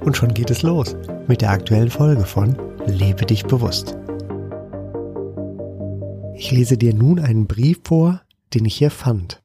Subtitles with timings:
[0.00, 0.96] Und schon geht es los
[1.28, 3.96] mit der aktuellen Folge von Lebe dich bewusst.
[6.34, 8.22] Ich lese dir nun einen Brief vor,
[8.54, 9.42] den ich hier fand.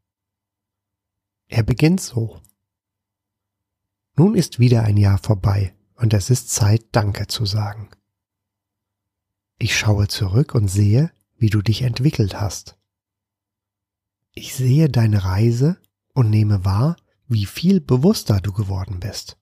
[1.48, 2.40] Er beginnt so.
[4.16, 7.90] Nun ist wieder ein Jahr vorbei und es ist Zeit, Danke zu sagen.
[9.58, 12.78] Ich schaue zurück und sehe, wie du dich entwickelt hast.
[14.34, 15.78] Ich sehe deine Reise
[16.14, 16.95] und nehme wahr,
[17.28, 19.38] wie viel bewusster du geworden bist.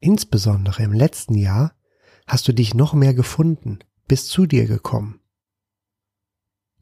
[0.00, 1.74] Insbesondere im letzten Jahr
[2.26, 5.20] hast du dich noch mehr gefunden, bist zu dir gekommen.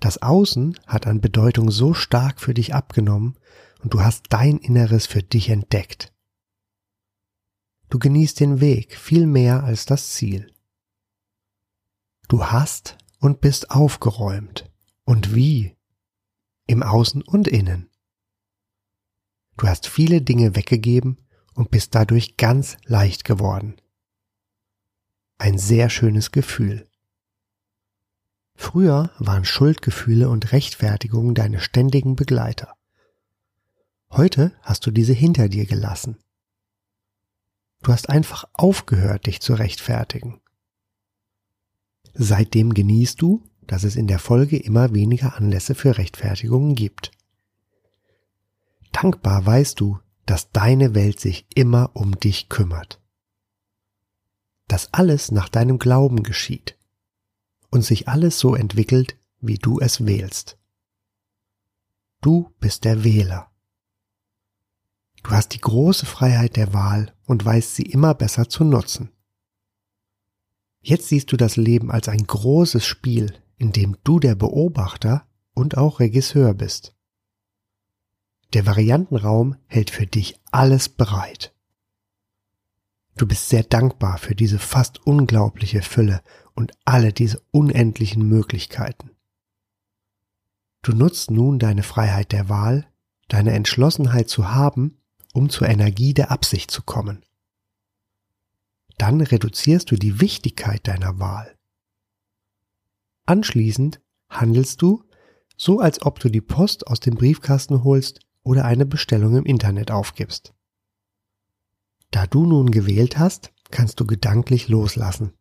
[0.00, 3.38] Das Außen hat an Bedeutung so stark für dich abgenommen
[3.82, 6.12] und du hast dein Inneres für dich entdeckt.
[7.88, 10.52] Du genießt den Weg viel mehr als das Ziel.
[12.28, 14.70] Du hast und bist aufgeräumt.
[15.04, 15.76] Und wie?
[16.66, 17.90] Im Außen und Innen.
[19.56, 21.23] Du hast viele Dinge weggegeben
[21.54, 23.76] und bist dadurch ganz leicht geworden.
[25.38, 26.88] Ein sehr schönes Gefühl.
[28.54, 32.74] Früher waren Schuldgefühle und Rechtfertigungen deine ständigen Begleiter.
[34.10, 36.18] Heute hast du diese hinter dir gelassen.
[37.82, 40.40] Du hast einfach aufgehört, dich zu rechtfertigen.
[42.14, 47.10] Seitdem genießt du, dass es in der Folge immer weniger Anlässe für Rechtfertigungen gibt.
[48.92, 53.00] Dankbar weißt du, dass deine Welt sich immer um dich kümmert.
[54.68, 56.78] Dass alles nach deinem Glauben geschieht
[57.70, 60.58] und sich alles so entwickelt, wie du es wählst.
[62.20, 63.50] Du bist der Wähler.
[65.22, 69.10] Du hast die große Freiheit der Wahl und weißt sie immer besser zu nutzen.
[70.80, 75.76] Jetzt siehst du das Leben als ein großes Spiel, in dem du der Beobachter und
[75.78, 76.93] auch Regisseur bist.
[78.54, 81.52] Der Variantenraum hält für dich alles bereit.
[83.16, 86.22] Du bist sehr dankbar für diese fast unglaubliche Fülle
[86.54, 89.10] und alle diese unendlichen Möglichkeiten.
[90.82, 92.86] Du nutzt nun deine Freiheit der Wahl,
[93.26, 94.98] deine Entschlossenheit zu haben,
[95.32, 97.24] um zur Energie der Absicht zu kommen.
[98.98, 101.56] Dann reduzierst du die Wichtigkeit deiner Wahl.
[103.26, 105.02] Anschließend handelst du,
[105.56, 109.90] so als ob du die Post aus dem Briefkasten holst oder eine Bestellung im Internet
[109.90, 110.54] aufgibst.
[112.12, 115.32] Da du nun gewählt hast, kannst du gedanklich loslassen.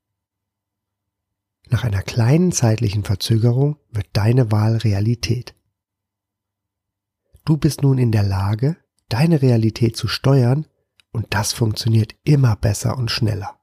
[1.70, 5.56] Nach einer kleinen zeitlichen Verzögerung wird deine Wahl Realität.
[7.46, 8.78] Du bist nun in der Lage,
[9.10, 10.66] deine Realität zu steuern
[11.12, 13.60] und das funktioniert immer besser und schneller.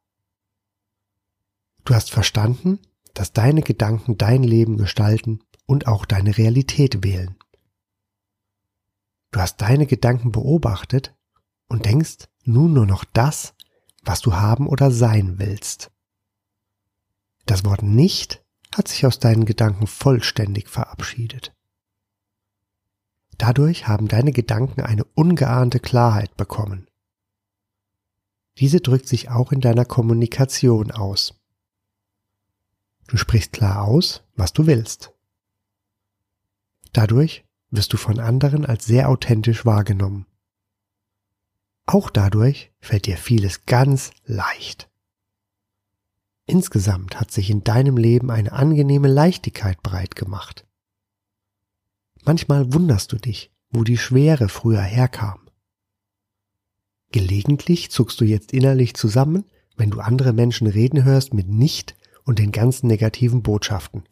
[1.84, 2.79] Du hast verstanden,
[3.15, 7.37] dass deine Gedanken dein Leben gestalten und auch deine Realität wählen.
[9.31, 11.15] Du hast deine Gedanken beobachtet
[11.69, 13.55] und denkst nun nur noch das,
[14.03, 15.91] was du haben oder sein willst.
[17.47, 21.55] Das Wort nicht hat sich aus deinen Gedanken vollständig verabschiedet.
[23.39, 26.87] Dadurch haben deine Gedanken eine ungeahnte Klarheit bekommen.
[28.59, 31.41] Diese drückt sich auch in deiner Kommunikation aus.
[33.07, 35.12] Du sprichst klar aus, was du willst.
[36.93, 40.26] Dadurch wirst du von anderen als sehr authentisch wahrgenommen.
[41.86, 44.88] Auch dadurch fällt dir vieles ganz leicht.
[46.47, 50.66] Insgesamt hat sich in deinem Leben eine angenehme Leichtigkeit breit gemacht.
[52.25, 55.48] Manchmal wunderst du dich, wo die Schwere früher herkam.
[57.12, 59.44] Gelegentlich zuckst du jetzt innerlich zusammen,
[59.76, 64.05] wenn du andere Menschen reden hörst mit nicht und den ganzen negativen Botschaften.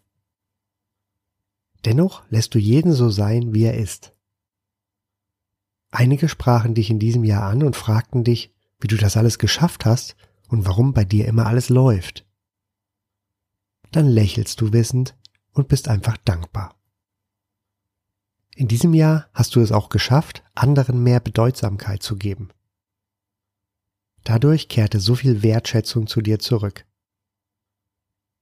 [1.84, 4.12] Dennoch lässt du jeden so sein, wie er ist.
[5.90, 9.84] Einige sprachen dich in diesem Jahr an und fragten dich, wie du das alles geschafft
[9.84, 10.16] hast
[10.48, 12.26] und warum bei dir immer alles läuft.
[13.90, 15.16] Dann lächelst du wissend
[15.52, 16.74] und bist einfach dankbar.
[18.54, 22.50] In diesem Jahr hast du es auch geschafft, anderen mehr Bedeutsamkeit zu geben.
[24.24, 26.84] Dadurch kehrte so viel Wertschätzung zu dir zurück.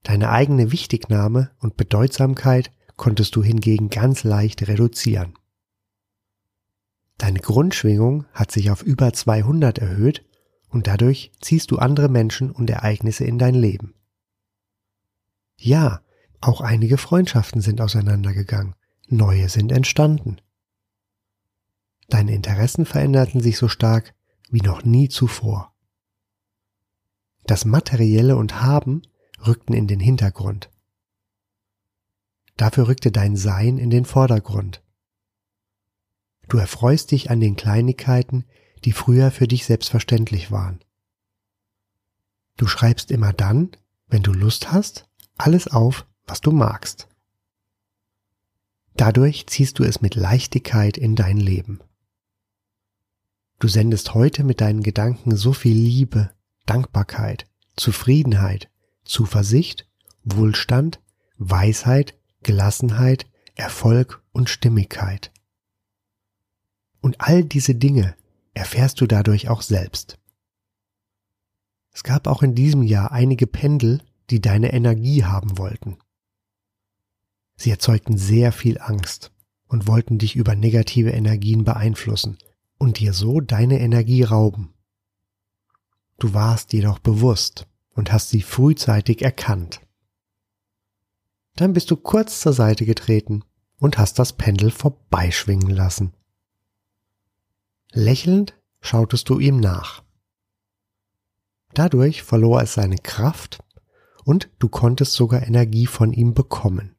[0.03, 5.35] Deine eigene Wichtignahme und Bedeutsamkeit konntest du hingegen ganz leicht reduzieren.
[7.19, 10.25] Deine Grundschwingung hat sich auf über 200 erhöht
[10.69, 13.95] und dadurch ziehst du andere Menschen und Ereignisse in dein Leben.
[15.57, 16.03] Ja,
[16.41, 18.75] auch einige Freundschaften sind auseinandergegangen,
[19.09, 20.41] neue sind entstanden.
[22.09, 24.15] Deine Interessen veränderten sich so stark
[24.51, 25.75] wie noch nie zuvor.
[27.47, 29.03] Das Materielle und Haben
[29.45, 30.71] rückten in den Hintergrund.
[32.57, 34.83] Dafür rückte dein Sein in den Vordergrund.
[36.49, 38.45] Du erfreust dich an den Kleinigkeiten,
[38.85, 40.81] die früher für dich selbstverständlich waren.
[42.57, 43.71] Du schreibst immer dann,
[44.09, 47.09] wenn du Lust hast, alles auf, was du magst.
[48.95, 51.81] Dadurch ziehst du es mit Leichtigkeit in dein Leben.
[53.59, 56.31] Du sendest heute mit deinen Gedanken so viel Liebe,
[56.65, 58.71] Dankbarkeit, Zufriedenheit,
[59.05, 59.87] Zuversicht,
[60.25, 61.01] Wohlstand,
[61.37, 63.27] Weisheit, Gelassenheit,
[63.57, 65.33] Erfolg und Stimmigkeit.
[67.01, 68.15] Und all diese Dinge
[68.55, 70.17] erfährst du dadurch auch selbst.
[71.93, 74.01] Es gab auch in diesem Jahr einige Pendel,
[74.31, 75.99] die deine Energie haben wollten.
[77.57, 79.33] Sie erzeugten sehr viel Angst
[79.67, 82.39] und wollten dich über negative Energien beeinflussen
[82.79, 84.73] und dir so deine Energie rauben.
[86.21, 89.81] Du warst jedoch bewusst und hast sie frühzeitig erkannt.
[91.57, 93.43] Dann bist du kurz zur Seite getreten
[93.79, 96.13] und hast das Pendel vorbeischwingen lassen.
[97.93, 100.03] Lächelnd schautest du ihm nach.
[101.75, 103.63] Dadurch verlor es seine Kraft
[104.25, 106.95] und du konntest sogar Energie von ihm bekommen.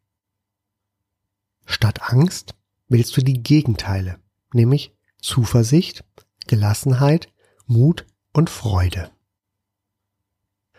[1.65, 2.55] Statt Angst
[2.87, 4.19] willst du die Gegenteile,
[4.53, 6.03] nämlich Zuversicht,
[6.47, 7.27] Gelassenheit,
[7.65, 9.11] Mut und Freude.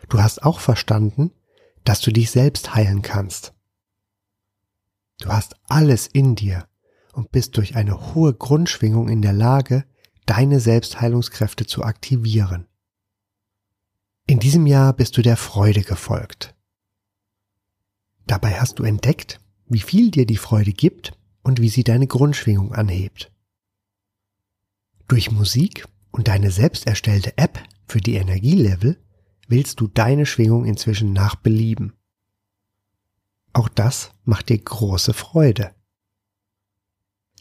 [0.09, 1.33] Du hast auch verstanden,
[1.85, 3.53] dass du dich selbst heilen kannst.
[5.21, 6.69] Du hast alles in dir
[7.13, 9.85] und bist durch eine hohe Grundschwingung in der Lage,
[10.27, 12.67] deine Selbstheilungskräfte zu aktivieren.
[14.27, 16.55] In diesem Jahr bist du der Freude gefolgt.
[18.27, 22.75] Dabei hast du entdeckt, wie viel dir die Freude gibt und wie sie deine Grundschwingung
[22.75, 23.33] anhebt.
[25.09, 29.03] Durch Musik und deine selbst erstellte App für die Energielevel
[29.49, 31.98] willst du deine Schwingung inzwischen nach Belieben.
[33.59, 35.75] Auch das macht dir große Freude.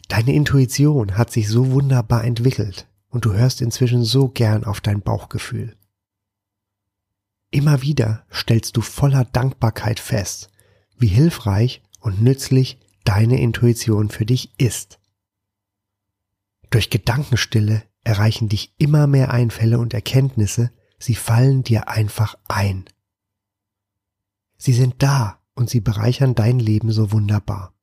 [0.08, 5.00] Deine Intuition hat sich so wunderbar entwickelt und du hörst inzwischen so gern auf dein
[5.00, 5.76] Bauchgefühl.
[7.52, 10.50] Immer wieder stellst du voller Dankbarkeit fest,
[10.96, 14.98] wie hilfreich und nützlich deine Intuition für dich ist.
[16.70, 22.86] Durch Gedankenstille erreichen dich immer mehr Einfälle und Erkenntnisse, sie fallen dir einfach ein.
[24.56, 27.74] Sie sind da und sie bereichern dein Leben so wunderbar.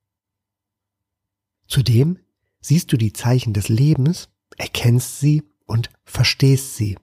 [1.67, 2.19] Zudem
[2.61, 6.97] siehst du die Zeichen des Lebens, erkennst sie und verstehst sie.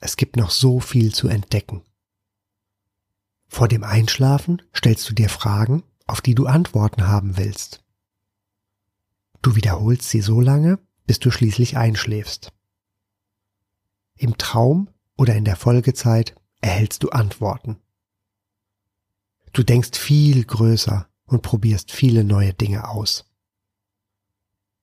[0.00, 1.82] Es gibt noch so viel zu entdecken.
[3.48, 7.82] Vor dem Einschlafen stellst du dir Fragen, auf die du Antworten haben willst.
[9.42, 12.52] Du wiederholst sie so lange, bis du schließlich einschläfst.
[14.14, 17.82] Im Traum oder in der Folgezeit erhältst du Antworten.
[19.52, 23.24] Du denkst viel größer und probierst viele neue Dinge aus.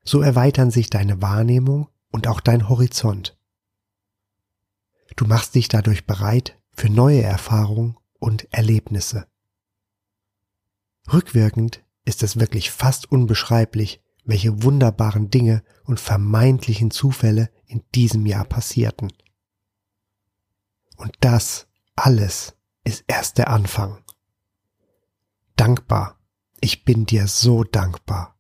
[0.04, 3.38] So erweitern sich deine Wahrnehmung und auch dein Horizont.
[5.16, 9.28] Du machst dich dadurch bereit für neue Erfahrungen und Erlebnisse.
[11.12, 18.46] Rückwirkend ist es wirklich fast unbeschreiblich, welche wunderbaren Dinge und vermeintlichen Zufälle in diesem Jahr
[18.46, 19.12] passierten.
[20.98, 24.04] Und das alles ist erst der Anfang.
[25.60, 26.18] Dankbar,
[26.62, 28.40] ich bin dir so dankbar.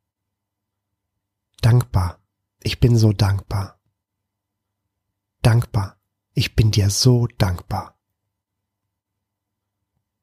[1.59, 2.23] Dankbar,
[2.63, 3.77] ich bin so dankbar.
[5.41, 5.99] Dankbar,
[6.33, 7.99] ich bin dir so dankbar.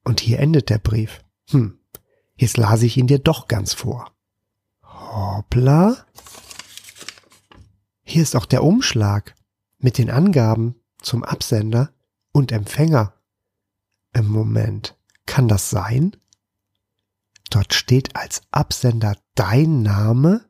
[0.05, 1.23] Und hier endet der Brief.
[1.51, 1.79] Hm,
[2.35, 4.17] jetzt las ich ihn dir doch ganz vor.
[4.83, 6.07] Hoppla.
[8.05, 9.35] Hier ist auch der Umschlag
[9.77, 11.93] mit den Angaben zum Absender
[12.33, 13.13] und Empfänger.
[14.15, 16.17] Im Moment, kann das sein?
[17.57, 20.45] Dort steht als Absender dein Name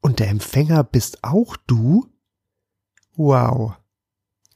[0.00, 2.06] und der Empfänger bist auch du?
[3.16, 3.74] Wow.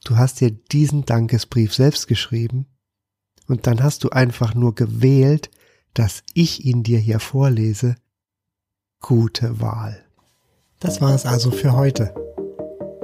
[0.03, 2.65] Du hast dir diesen Dankesbrief selbst geschrieben
[3.47, 5.51] und dann hast du einfach nur gewählt,
[5.93, 7.95] dass ich ihn dir hier vorlese.
[8.99, 10.03] Gute Wahl.
[10.79, 12.15] Das war es also für heute.